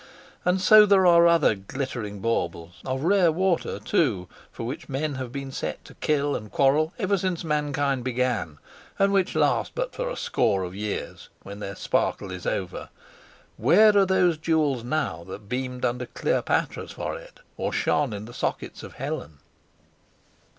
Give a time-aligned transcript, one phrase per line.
[0.45, 5.31] And so there are other glittering baubles (of rare water too) for which men have
[5.31, 8.57] been set to kill and quarrel ever since mankind began;
[8.97, 12.89] and which last but for a score of years, when their sparkle is over.
[13.57, 18.81] Where are those jewels now that beamed under Cleopatra's forehead, or shone in the sockets
[18.81, 19.37] of Helen?